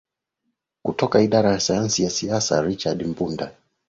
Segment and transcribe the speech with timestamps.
[0.83, 3.51] kutoka idara ya sayansi ya siasa richard mbunda